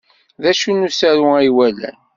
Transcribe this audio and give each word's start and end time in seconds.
D 0.41 0.43
acu 0.51 0.69
n 0.71 0.85
usaru 0.87 1.27
ay 1.39 1.49
walan? 1.55 1.97